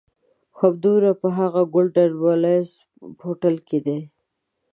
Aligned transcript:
همدومره 0.59 1.11
په 1.21 1.27
هغه 1.37 1.61
"ګولډن 1.73 2.11
والز" 2.23 2.69
هوټل 3.25 3.55
کې 3.67 3.79
دي. 3.85 3.99